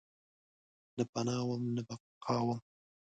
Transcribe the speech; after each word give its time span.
نه 0.97 1.03
پناه 1.13 1.41
وم، 1.47 1.63
نه 1.75 1.81
بقاوم 1.87 2.59